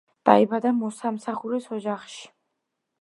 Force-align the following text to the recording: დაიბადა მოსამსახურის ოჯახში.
დაიბადა 0.29 0.71
მოსამსახურის 0.77 1.71
ოჯახში. 1.77 2.27